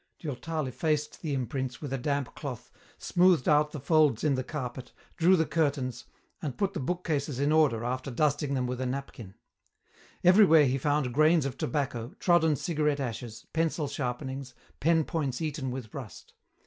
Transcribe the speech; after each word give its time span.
Durtal 0.17 0.65
effaced 0.65 1.21
the 1.21 1.35
imprints 1.35 1.79
with 1.79 1.93
a 1.93 1.97
damp 1.99 2.33
cloth, 2.33 2.71
smoothed 2.97 3.47
out 3.47 3.71
the 3.71 3.79
folds 3.79 4.23
in 4.23 4.33
the 4.33 4.43
carpet, 4.43 4.93
drew 5.15 5.35
the 5.35 5.45
curtains, 5.45 6.05
and 6.41 6.57
put 6.57 6.73
the 6.73 6.79
bookcases 6.79 7.39
in 7.39 7.51
order 7.51 7.85
after 7.85 8.09
dusting 8.09 8.55
them 8.55 8.65
with 8.65 8.81
a 8.81 8.87
napkin. 8.87 9.35
Everywhere 10.23 10.65
he 10.65 10.79
found 10.79 11.13
grains 11.13 11.45
of 11.45 11.55
tobacco, 11.55 12.15
trodden 12.17 12.55
cigarette 12.55 12.99
ashes, 12.99 13.45
pencil 13.53 13.87
sharpenings, 13.87 14.55
pen 14.79 15.03
points 15.03 15.39
eaten 15.39 15.69
with 15.69 15.93
rust. 15.93 16.33